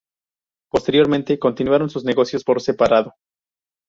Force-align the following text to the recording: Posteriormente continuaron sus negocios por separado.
Posteriormente 0.71 1.37
continuaron 1.37 1.87
sus 1.91 2.03
negocios 2.05 2.43
por 2.43 2.59
separado. 2.59 3.13